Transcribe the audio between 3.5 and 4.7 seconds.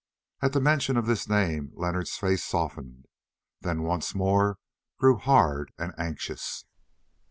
then once more